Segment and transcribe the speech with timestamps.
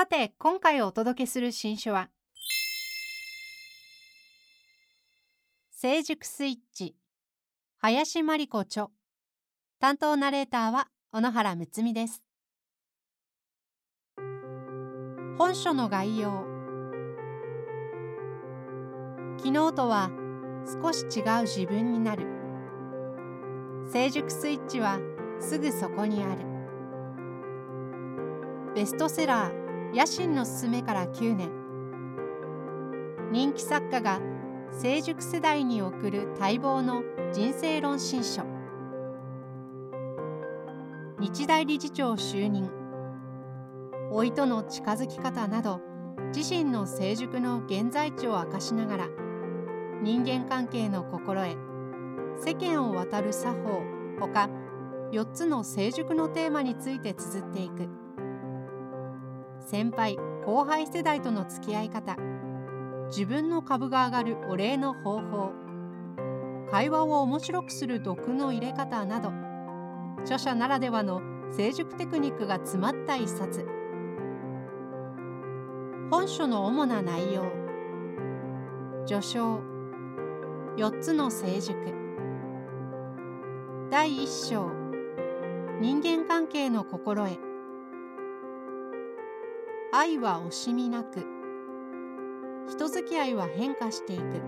[0.00, 2.08] さて今回お届けする新書は
[5.72, 6.96] 成熟スイッチ。
[7.76, 8.86] 林真理子著。
[9.78, 12.22] 担当ナレーターは小野原睦美です。
[15.36, 16.46] 本書の概要。
[19.36, 20.10] 昨日とは
[20.82, 22.26] 少し違う自分になる。
[23.92, 24.98] 成熟スイッチは
[25.40, 26.46] すぐそこにある。
[28.74, 29.59] ベストセラー
[29.92, 31.50] 野心のすすめから9年。
[33.32, 34.20] 人気作家が
[34.70, 38.44] 成熟世代に送る待望の人生論新書。
[41.18, 42.70] 日大理事長就任。
[44.12, 45.80] 老いとの近づき方など
[46.34, 49.08] 自身の成熟の現在地を明かしながら
[50.02, 51.56] 人間関係の心得
[52.44, 53.82] 世間を渡る作法
[54.20, 54.48] ほか
[55.12, 57.99] 4つの成熟のテーマについて綴っていく。
[59.60, 62.16] 先輩後輩世代との付き合い方。
[63.08, 65.52] 自分の株が上がるお礼の方法。
[66.70, 69.32] 会話を面白くする毒の入れ方など。
[70.22, 73.66] 著者ならではの成熟テクニックが詰まった一冊。
[76.10, 77.44] 本書の主な内容。
[79.06, 79.60] 序章。
[80.76, 81.76] 4つの成熟。
[83.90, 84.70] 第1章。
[85.80, 87.49] 人間関係の心得。
[89.92, 91.26] 愛は惜しみなく。
[92.68, 94.40] 人付き合いは変化していく。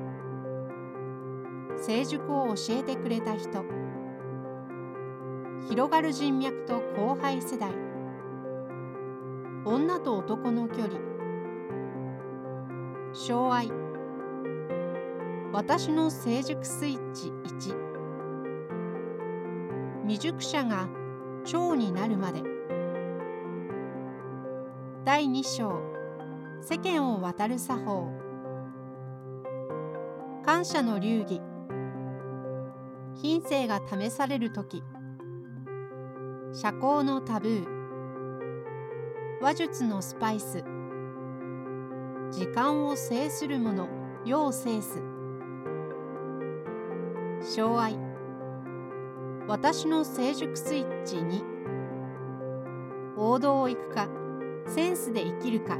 [1.77, 3.65] 成熟を教えてくれた人。
[5.69, 7.73] 広がる人脈と後輩世代。
[9.65, 11.01] 女と男の距離。
[13.13, 13.73] 障愛。
[15.53, 17.33] 私の成熟スイッチ
[17.67, 17.75] 1
[20.07, 20.89] 未熟者が
[21.45, 22.52] 蝶になるまで。
[25.05, 25.83] 第2章。
[26.61, 28.07] 世間を渡る作法。
[30.45, 31.41] 感謝の流儀。
[33.17, 34.85] 品性が試される時。
[36.53, 37.67] 社交のタブー。
[39.41, 40.63] 話術のスパイス。
[42.31, 43.89] 時間を制する者
[44.25, 45.03] 世を制す。
[47.41, 47.99] 障愛
[49.49, 51.43] 私の成熟スイッチ2
[53.17, 54.22] 王道を行くか。
[54.67, 55.79] センスで生きるか。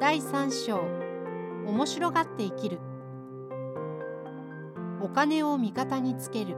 [0.00, 0.82] 第3章。
[1.66, 2.80] 面白がって生きる。
[5.00, 6.56] お金を味方につける。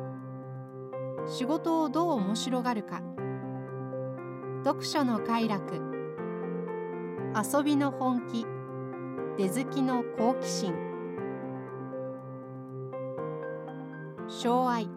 [1.26, 3.02] 仕事をどう面白がるか。
[4.64, 5.74] 読書の快楽。
[7.34, 8.46] 遊びの本気。
[9.36, 10.74] 出好きの好奇心。
[14.28, 14.88] 障愛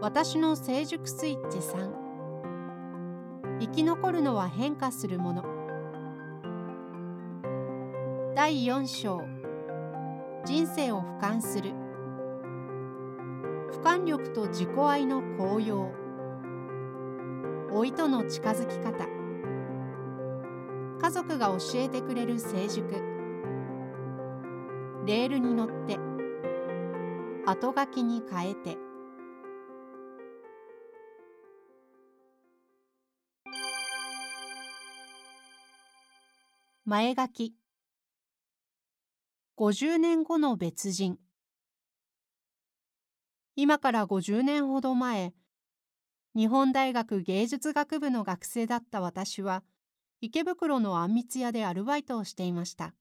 [0.00, 1.99] 私の成熟スイッチ3
[3.60, 5.44] 生き残るのは変化するもの。
[8.34, 9.20] 第4章。
[10.46, 11.72] 人生を俯瞰する。
[13.70, 15.92] 俯瞰力と自己愛の高揚。
[17.70, 19.06] 老いとの近づき方。
[21.02, 22.88] 家族が教えてくれる成熟。
[25.04, 25.98] レールに乗って。
[27.44, 28.89] 後書きに変えて。
[36.90, 37.54] 前書き。
[39.56, 41.18] 50年後の別人。
[43.54, 45.32] 今から50年ほど前
[46.34, 49.62] 日本大学芸術学部の学生だった私は
[50.20, 52.92] 池袋のあんみつ屋でアルバイトをしていました。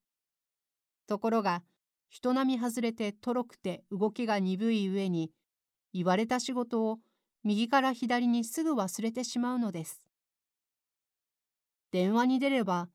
[1.08, 1.64] ところが
[2.10, 5.32] 人並み外れてとろくて動きが鈍い上に
[5.96, 7.00] 言われた仕事を
[7.44, 10.04] 右から左にすぐ忘れてしまうのです。
[11.90, 12.88] 電話に出れば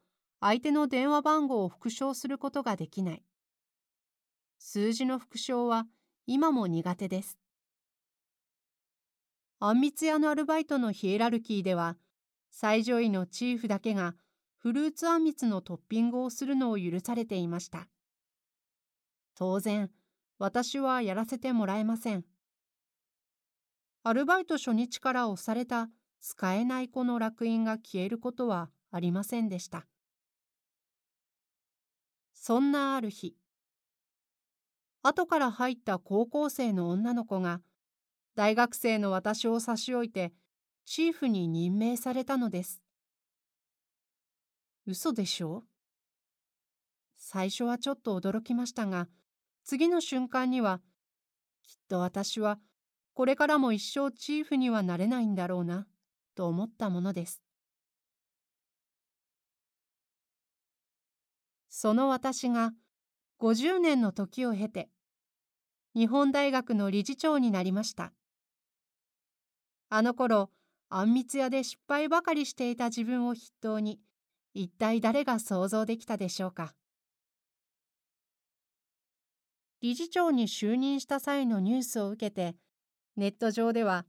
[0.46, 3.23] 相手の電話番号を復唱することができない。
[4.58, 5.87] 数字の復唱は
[6.26, 7.38] 今も苦手です。
[9.58, 11.96] あんみつ屋のアルバイトのヒエラルキーでは、
[12.50, 14.17] 最上位のチーフだけが
[14.58, 17.88] フルーツあんみつのトッピングをするのを許されていました。
[19.35, 19.91] 当然、
[20.38, 22.25] 私はやらせてもらえません。
[24.02, 25.88] アルバイト初日から押された
[26.20, 29.87] 使えない子の烙印が消えることはありませんでした。
[32.46, 33.35] そんなある日、
[35.02, 37.62] 後から入った高校生の女の子が、
[38.35, 40.35] 大学生の私を差し置いて、
[40.85, 42.82] チーフに任命されたのです。
[44.85, 45.64] 嘘でしょ？
[47.17, 49.08] 最初はちょっと驚きましたが、
[49.64, 50.82] 次の瞬間には、
[51.62, 52.58] きっと私は
[53.14, 55.87] これからも一生チーフにはなれないんだろうな、
[56.35, 57.44] と思ったものです。
[61.85, 62.73] その私が
[63.41, 64.89] 50年の時を経て
[65.95, 68.15] 日本大学の理事長になりました。
[69.91, 70.49] あの頃、
[70.89, 74.01] あんみつ屋で失敗ばかりしていた自分を筆頭に、
[74.55, 76.75] 一体誰が想像できたでしょうか。
[79.83, 82.57] 理事長に就任した際のニュースを受けて、
[83.17, 84.07] ネット上では、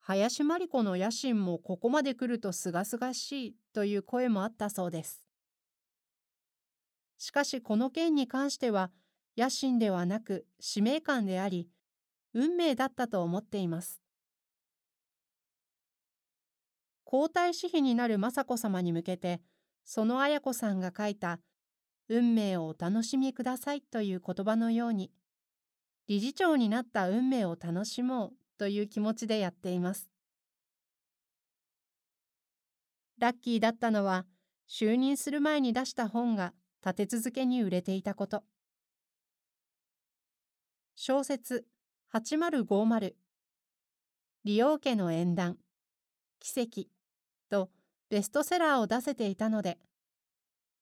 [0.00, 5.21] 林真理子の野心もここまで来るとすがすがしいという声もあったそうです。
[7.22, 8.90] しかしこの件に関しては、
[9.38, 11.68] 野心ではなく使命感であり、
[12.34, 14.02] 運命だったと思っています。
[17.04, 19.40] 皇太子妃になる雅子さまに向けて、
[19.84, 21.38] その綾子さんが書いた
[22.08, 25.12] 運命をお楽しみくださいという言葉のように、
[26.08, 30.10] 理事長になった運命を楽しもうという気持ちでやっています。
[33.18, 34.26] ラッキーだったのは、
[34.68, 36.52] 就任する前に出した本が
[36.84, 38.42] 立て続けに売れていたこと。
[40.96, 41.64] 小説
[42.12, 43.14] 8050
[44.44, 45.58] 利王家の縁談。
[46.40, 46.88] 奇跡。
[47.48, 47.70] と
[48.10, 49.78] ベストセラーを出せていたので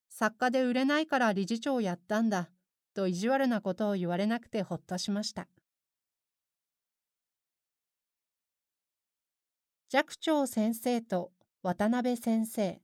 [0.08, 2.50] 作家で売れないから理事長やったんだ。
[2.94, 5.48] と意地悪なことを言われなくてほっとしました。
[9.88, 11.32] 寂聴先生と
[11.62, 12.80] 渡辺先生。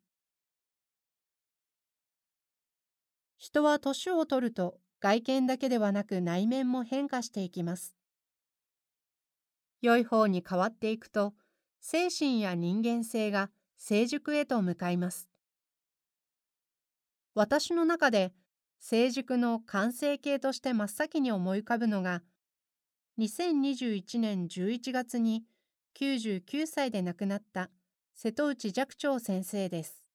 [3.46, 7.94] 人は年を取ると外見だけではなく内面も変化していきます。
[9.80, 11.32] 良い方に変わっていくと、
[11.80, 15.28] 精神や人間性が成熟へと向かいます。
[17.36, 18.32] 私の中で
[18.80, 22.22] 成熟の完成形として真っ先に思い浮かぶのが、
[23.20, 25.44] 2021年11月に
[25.96, 27.70] 99歳で亡くなった
[28.12, 30.05] 瀬戸内寂聴先生です。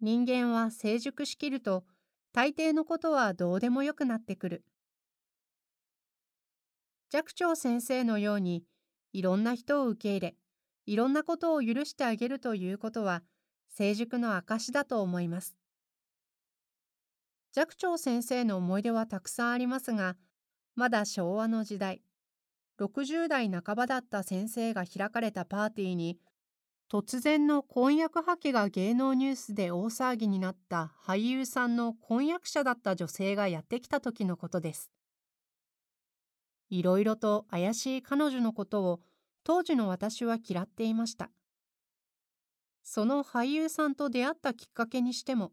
[0.00, 1.84] 人間は成熟しきると
[2.32, 4.64] 大抵のことはどうでもよくなってくる。
[7.10, 8.64] 寂聴先生のように
[9.12, 10.36] いろんな人を受け入れ、
[10.86, 13.22] いろんなことを許してあげるということは
[13.70, 15.56] 成熟の証だと思います。
[17.52, 20.16] 寂聴先生の思い出はたくさんありますが、
[20.74, 22.02] まだ昭和の時代、
[22.80, 26.18] 60代半ばだった先生が開かれたパーティーに
[26.94, 34.92] 突然の婚約破棄が芸能ニュースで大騒ぎになった俳優さんの婚約者だった女性がやってきた時のことです。
[36.70, 39.00] いろいろと怪しい彼女のことを
[39.42, 41.32] 当時の私は嫌っていました。
[42.84, 45.50] その俳優さんと出会ったきっかけにしても、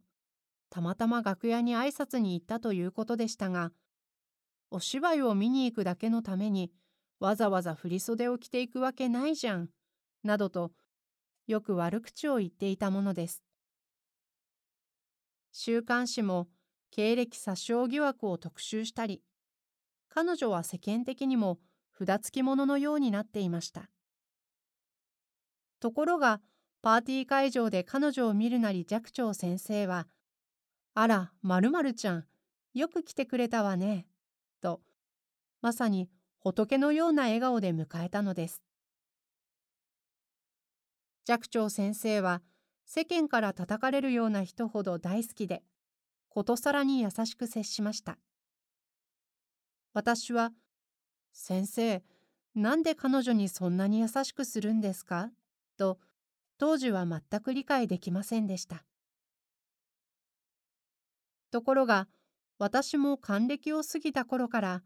[0.69, 3.71] たまたま楽屋に挨拶に行ったということでしたが、
[4.69, 6.71] お芝居を見に行くだけのために
[7.19, 9.69] わざわざ振袖を着ていくわけないじゃん、
[10.24, 10.71] などと
[11.48, 13.43] よく悪口を言っていたものです。
[15.51, 16.48] 週刊誌も
[16.91, 19.21] 経歴詐称疑惑を特集したり、
[20.10, 21.60] 彼女は世間的にも
[21.98, 23.89] 札付き者のようになっていました。
[25.79, 26.41] ところが、
[26.81, 30.07] パーティー会場で彼女を見るなり寂聴先生は、
[30.93, 32.25] あら、まるちゃん、
[32.74, 34.07] よく来てくれたわね、
[34.62, 34.81] と、
[35.62, 38.63] まさに仏のような笑顔で迎えたのです。
[41.25, 42.42] 寂聴先生は
[42.86, 45.63] 世間から叩かれるような人ほど大好きで、
[46.30, 48.18] ことさらに優しく接しました。
[49.94, 50.51] 私は、
[51.34, 52.04] 先生、
[52.56, 55.30] なんで彼女にそんなに優しくするんですか？
[55.78, 56.00] と、
[56.58, 58.84] 当時は全く理解できませんでした。
[61.51, 62.08] ところが、
[62.58, 64.84] 私も還暦を過ぎた頃から、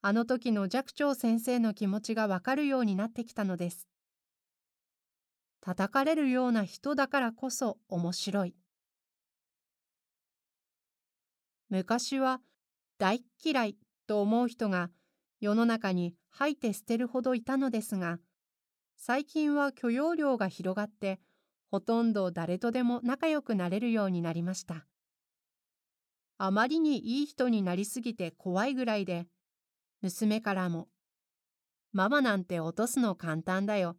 [0.00, 3.88] あの時の寂聴先生の気持ちがわかるようになってきたのです。
[5.64, 8.56] 叩かれるような人だからこそ面白い。
[11.70, 12.40] 昔は
[12.98, 13.76] 大嫌い
[14.08, 14.90] と思う人が
[15.40, 18.18] 世の中に吐いて捨てるほどいたのですが、
[18.96, 21.20] 最近は許容量が広がって、
[21.70, 24.86] ほとんど誰とでも仲良くなれるようになりました。
[26.38, 29.28] あまりにいい人になりすぎて怖いぐらいで、
[30.00, 30.88] 娘からも、
[31.92, 33.96] ママなんて落とすの簡単だよ。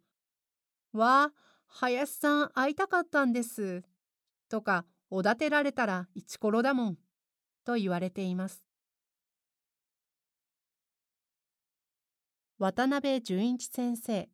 [0.92, 1.32] わあ、
[1.76, 3.82] 林さん会いたかったんです。
[4.48, 6.98] とか、おだてられたらイチコロだもん。
[7.64, 8.62] と言われています。
[12.58, 14.28] 渡辺淳一先生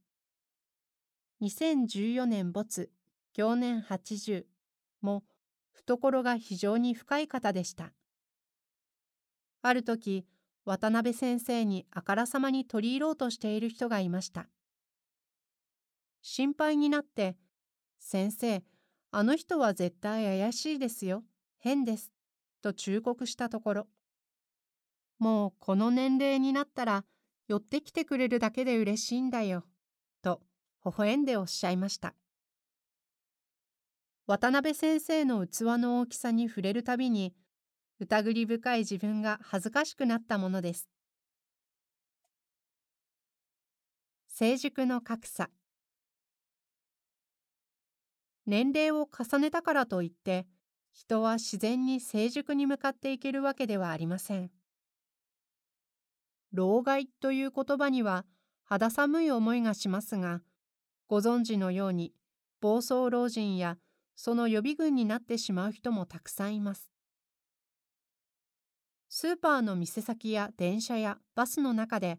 [1.41, 2.91] 2014年没
[3.35, 4.45] 享年80
[5.01, 5.25] も
[5.73, 7.95] 懐が非常に深い方でした
[9.63, 10.27] ある時
[10.67, 14.47] 渡辺先生にあからさまに取り入ろうとしている人がいました
[16.23, 17.37] 心配になって
[17.99, 18.65] 「先生
[19.11, 21.25] あの人は絶対怪しいですよ
[21.59, 22.13] 変です」
[22.63, 23.89] と忠告したところ
[25.21, 27.05] もうこの年齢になったら
[27.47, 29.65] 寄ってきてくれるだけで嬉しいんだよ、
[30.23, 30.41] と
[30.85, 32.15] 微笑んでおっしゃいました。
[34.27, 37.35] 渡辺先生の器の大きさに触れるたびに、
[37.99, 40.89] 疑り深い自分が恥ずかしくなったものです。
[44.29, 45.51] 成熟の格差
[48.51, 50.45] 年齢を重ねたからといって
[50.93, 54.51] 人は自然に成熟に向かっていけるわけではありません。
[56.53, 58.27] 老害という言葉には
[58.65, 60.41] 肌寒い思いがしますが、
[61.07, 62.13] ご存知のように
[62.61, 63.77] 暴走老人や
[64.17, 66.91] その予備軍になってしまう人もたくさんいます。
[69.09, 72.19] スーパーの店先や電車やバスの中で、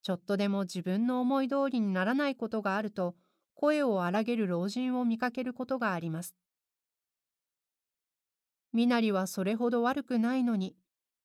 [0.00, 3.14] ちょっとでも自分の思い通りにならないことがあると、
[3.60, 6.34] 声を荒げる老人を見かけることがあります。
[8.72, 10.76] 身なりはそれほど悪くないのに、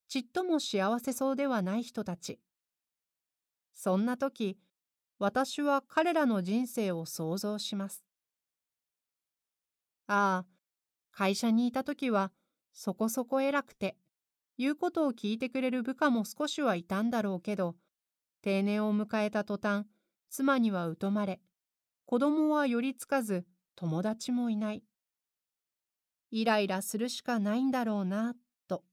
[0.06, 2.38] ちっとも幸せそうではない人たち。
[3.72, 4.58] そんな時、
[5.18, 8.04] 私は彼らの人生を想像します。
[10.06, 10.46] ああ、
[11.12, 12.32] 会社にいた時は
[12.74, 13.96] そこそこ偉くて、
[14.58, 17.76] 言うことを聞いてくれる部下も少しはいたんだろうけど、
[18.42, 19.86] 定年を迎えた途端、
[20.28, 21.40] 妻には疎まれ、
[22.06, 23.44] 子供は寄りつかず、
[23.74, 24.84] 友達もいない。
[26.30, 28.36] イライラするしかないんだろうな
[28.68, 28.84] と、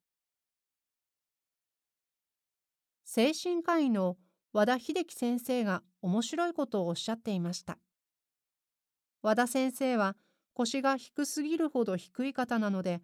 [3.05, 4.17] 精神科医の
[4.51, 7.77] 和田秀樹先生が面白いことをおっしゃっていました。
[9.21, 10.15] 和田先生は
[10.53, 13.03] 腰が低すぎるほど低い方なので、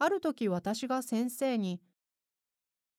[0.00, 1.80] ある時私が先生に、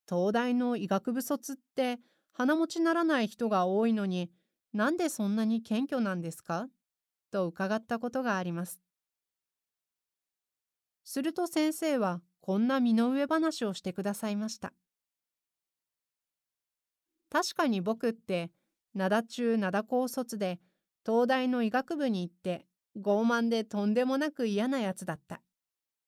[0.10, 2.00] 東大の医学部卒って
[2.32, 4.32] 鼻持ちならない人が多いのに、
[4.76, 6.68] なんでそんなに謙虚なんですか？
[7.32, 8.82] と伺ったことがあります。
[11.06, 14.74] すると先生はこんな身の上話をしてくださいました。
[17.30, 18.52] 確かに僕って
[18.94, 20.60] 灘中灘高卒で
[21.06, 22.66] 東大の医学部に行って
[22.98, 25.42] 傲慢でとんでもなく嫌なやつだった。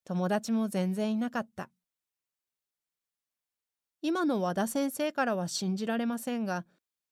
[0.04, 1.70] 友達も全然いなかった。
[4.02, 6.66] 今の和田先生からは信じられませんが、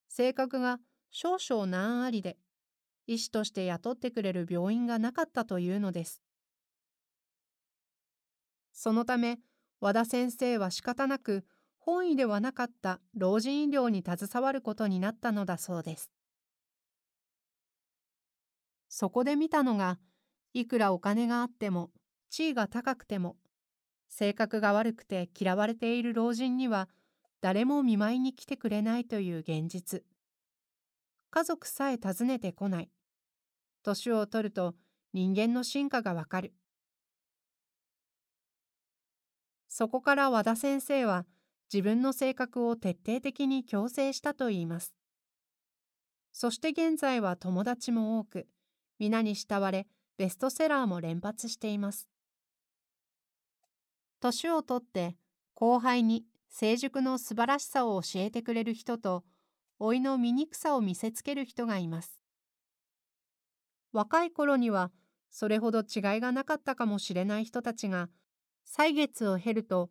[0.09, 0.79] 性格が
[1.12, 2.38] 少々難ありで、
[3.07, 6.21] 医師として雇ってくれる病院がなかったというのです。
[8.71, 9.39] そのため、
[9.79, 11.45] 和田先生は仕方なく
[11.77, 16.12] 本意ではなかった老人医療に携わることになったのだそうです。
[18.89, 20.00] そこで見たのが、
[20.53, 21.91] いくらお金があっても、
[22.29, 23.35] 地位が高くても、
[24.09, 26.89] 性格が悪くて嫌われている老人には、
[27.41, 30.03] 誰も見舞いに来てくれないという現実。
[31.36, 32.89] 家族さえ訪ねてこない。
[33.84, 34.74] 年を取ると
[35.12, 36.54] 人間の進化がわかる。
[39.68, 41.25] そこから和田先生は
[41.74, 44.94] 自分の性格を徹底的に強制したといいます。
[46.32, 48.48] そして現在は友達も多く、
[48.98, 49.88] 皆に慕われ、
[50.18, 52.08] ベストセラーも連発しています。
[54.22, 55.18] 年をとって
[55.54, 59.25] 後輩に成熟の素晴らしさを教えてくれる人と、
[59.79, 62.22] 老いの醜さを見せつける人がいます。
[63.91, 64.91] 若い頃には
[65.29, 65.86] それほど違い
[66.22, 68.10] がなかったかもしれない人たちが、
[68.63, 69.89] 歳月を経ると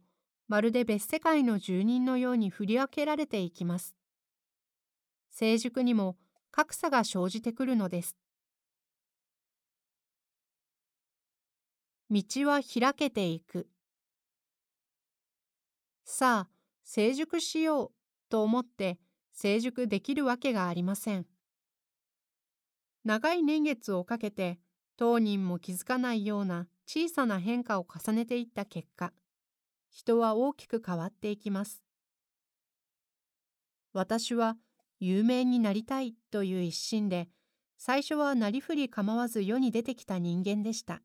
[0.49, 3.95] まるで別世界の住人のように振り分けられていきます。
[5.31, 6.17] 成熟にも
[6.51, 8.17] 格差が生じてくるのです。
[12.11, 13.69] 道は開けていく。
[16.05, 16.49] さあ、
[16.85, 17.93] 成熟しよう
[18.29, 18.99] と思って
[19.35, 21.27] 成熟できるわけがありません。
[23.05, 24.59] 長い年月をかけて
[24.97, 29.13] 当人も気づかないような小さな変化を重ねていった結果、
[29.91, 31.83] 人は大きく変わっていきます。
[33.93, 34.57] 私は
[35.01, 37.29] 有名になりたいという一心で、
[37.77, 41.03] 最初はなりふり構わず世に出てきた人間でした。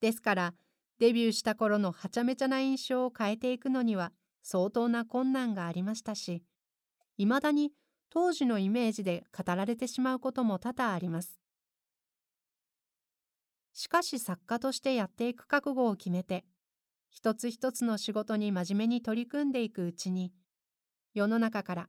[0.00, 0.54] ですから、
[0.98, 6.42] デビューした頃のはちゃめちゃな印象を変えていくのには相当な困難がありましたし、
[7.20, 7.70] いまだに
[8.08, 11.38] 当時のイメージで語られてしまうことも多々あります。
[13.74, 16.46] しかし作家としてやっていく覚悟を決めて、
[17.10, 20.32] 一つ一つの仕事に真面目に取り組んでいくうちに、
[21.12, 21.88] 世の中から、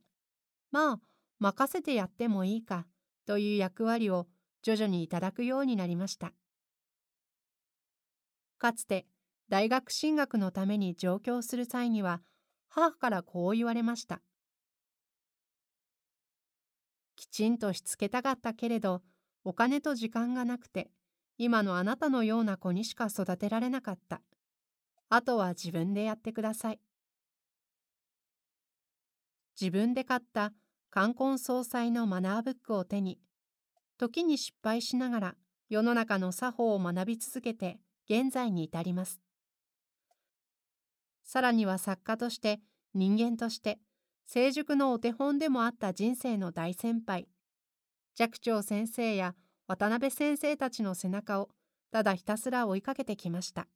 [0.70, 1.00] まあ、
[1.38, 2.86] 任せてやってもいいか
[3.24, 4.26] という役割を
[4.60, 6.34] 徐々にいただくようになりました。
[8.58, 9.06] かつて
[9.48, 12.20] 大学進学のために上京する際には
[12.68, 14.20] 母からこう言われました。
[17.22, 19.00] きちんとしつけたかったけれど
[19.44, 20.90] お金と時間がなくて
[21.38, 24.20] 今のあなたのような子にしか育てられなかった。
[25.08, 26.80] あとは自分でやってください。
[29.60, 30.52] 自分で買った
[30.90, 33.20] 冠婚葬祭のマナーブックを手に
[33.98, 35.34] 時に失敗しながら
[35.68, 37.78] 世の中の作法を学び続けて
[38.10, 39.20] 現在に至ります。
[41.22, 42.60] さらには作家として
[42.94, 43.78] 人間として
[44.34, 47.28] 成熟のお手本でもあった人生の大先輩
[48.14, 49.34] 寂聴先生や
[49.66, 51.50] 渡辺先生たちの背中を
[51.90, 53.66] ただひたすら追いかけてきました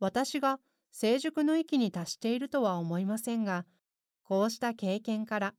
[0.00, 0.58] 私が
[0.90, 3.66] 成熟の域に達しているとは思いませんが
[4.24, 5.54] こうした経験から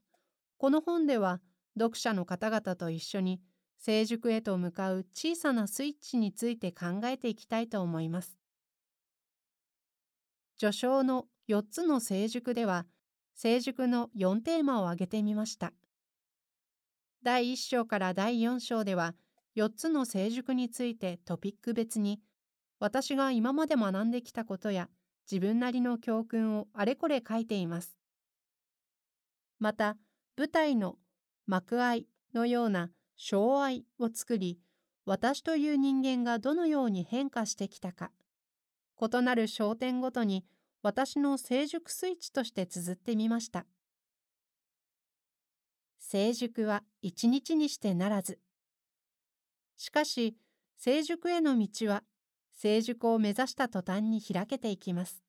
[0.57, 1.39] この本では
[1.79, 3.39] 読者の方々と一緒に
[3.77, 8.37] 成熟へと向かう小さなスイッチについて考えていきたいと思います。
[10.57, 12.85] 序章の4つの成熟では、
[13.33, 15.73] 成熟の4テーマを挙げてみました。
[17.23, 19.15] 第1章から第4章では、
[19.55, 22.21] 4つの成熟についてトピック別に、
[22.79, 24.89] 私が今まで学んできたことや
[25.29, 27.97] 自分なりの教訓をあれこれ書いています。
[29.57, 29.97] また、
[30.37, 30.97] 舞台の
[31.47, 34.59] 幕愛のような障愛を作り、
[35.05, 38.11] 私という人間がどのように変化してきたか、
[39.01, 40.45] 異なる焦点ごとに
[40.81, 43.65] 私の成熟スイッチとして綴ってみました。
[45.99, 48.39] 成熟は一日にしてならず。
[49.75, 50.37] しかし、
[50.77, 52.03] 成熟への道は
[52.53, 55.21] 成熟を目指した途端に開けていきます。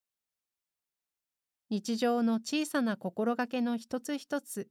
[1.68, 4.68] 日常の小さな心がけの一つ一つ、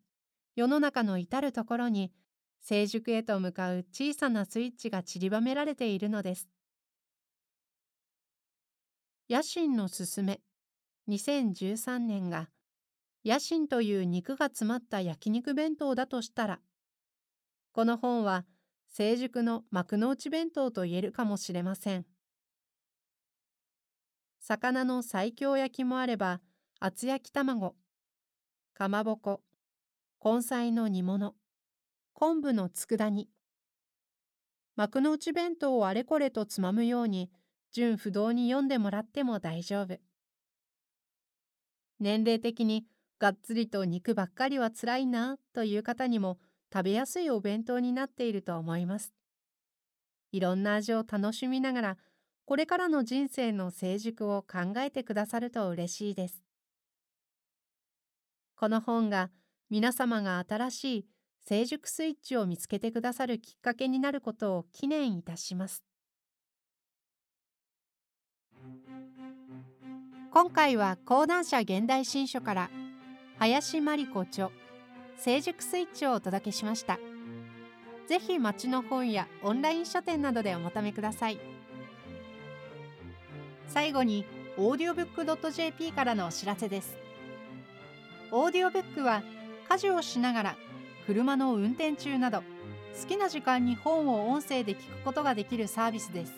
[0.55, 2.11] 世の中の至るところに
[2.61, 6.47] 成熟へと向かう小さなスイッチが散りばめられているのです。
[9.29, 10.41] 野心のすすめ
[11.09, 12.49] 2013年が
[13.25, 16.59] 野心という肉が詰まった焼肉弁当だとしたら
[17.71, 18.45] この本は
[18.87, 22.05] 成熟の幕の内弁当と言えるかもしれません。
[24.39, 26.41] 魚の西京焼きもあれば
[26.79, 27.75] 厚焼き卵
[28.73, 29.41] かまぼこ
[30.23, 31.35] 根菜の煮物
[32.13, 33.29] 昆布の佃煮。
[34.75, 37.29] 幕の内弁当をあれこれとつまむように
[37.71, 40.08] 純不動に読んでもらっても大丈夫。
[41.99, 42.85] 年齢的に
[43.19, 46.37] がっつりと肉ばっかりはつらいなという方にも
[46.73, 49.13] 食べやすいお弁当になっていると思います
[50.31, 51.97] いろんな味を楽しみながら
[52.45, 56.43] これからの人生の成熟を考えてくださると嬉しいです
[58.55, 59.29] この本が
[59.69, 61.05] 皆様が新しい
[61.45, 65.88] 成熟スイッチを見つけてくださるきっかけになることを記念いたします。
[70.41, 72.69] 今回は講談社現代新書から
[73.39, 74.51] 林真理子著
[75.17, 76.97] 成熟スイッチをお届けしました。
[78.07, 81.41] ぜひ町の本やオンライン書店などでお求めください。
[83.67, 84.23] 最後に
[84.55, 86.95] オーディオブック .jp からのお知らせです。
[88.31, 89.23] オーディオブックは
[89.67, 90.55] 家事をしながら
[91.05, 92.43] 車の運転中など
[93.01, 96.33] 好きな時間に本を音声で聞くことができるサービスです。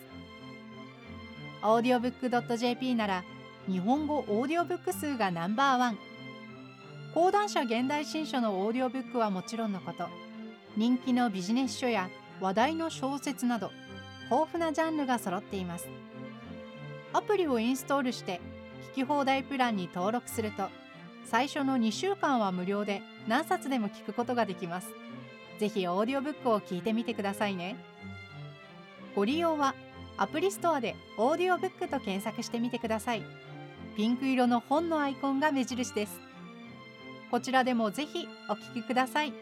[1.62, 3.24] audiobook.jp なら
[3.68, 5.98] 日本語オーディオブック数がナンバーワン。
[7.14, 10.08] 講談社現代新書のオーディオブックはもちろんのこと、
[10.76, 13.70] 人気のビジネス書や話題の小説など
[14.24, 15.88] 豊富なジャンルが揃っています。
[17.12, 18.40] アプリをインストールして
[18.92, 20.68] 聞き放題プランに登録すると
[21.24, 24.88] 最初の2週間は無料で何冊でも聞くことができます。
[25.60, 27.76] ぜひオーディオブックを聞いてみてくださいね。
[29.14, 29.76] ご利用は
[30.16, 33.22] アプリストアでオーディオブックと検索してみてください。
[33.96, 36.20] ピンク色の本のアイコンが目印です。
[37.30, 39.32] こちらでもぜひお聞きください。